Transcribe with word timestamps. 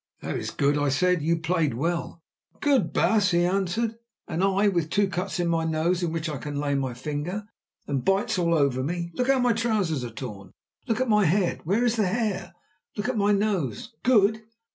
"That 0.21 0.35
is 0.35 0.49
good," 0.49 0.79
I 0.79 0.89
said. 0.89 1.21
"You 1.21 1.37
played 1.37 1.75
well." 1.75 2.23
"Good! 2.59 2.91
baas," 2.91 3.29
he 3.29 3.45
answered, 3.45 3.99
"and 4.27 4.43
I 4.43 4.67
with 4.67 4.89
two 4.89 5.07
cuts 5.07 5.39
in 5.39 5.47
my 5.47 5.63
nose 5.63 6.01
in 6.01 6.11
which 6.11 6.27
I 6.27 6.37
can 6.37 6.55
lay 6.59 6.73
my 6.73 6.95
finger, 6.95 7.45
and 7.85 8.03
bites 8.03 8.39
all 8.39 8.55
over 8.55 8.81
me. 8.81 9.11
Look 9.13 9.27
how 9.27 9.37
my 9.37 9.53
trousers 9.53 10.03
are 10.03 10.09
torn. 10.09 10.53
Look 10.87 10.99
at 11.01 11.07
my 11.07 11.25
head—where 11.25 11.85
is 11.85 11.97
the 11.97 12.07
hair? 12.07 12.55
Look 12.97 13.09
at 13.09 13.15
my 13.15 13.31
nose. 13.31 13.93
Good! 14.01 14.41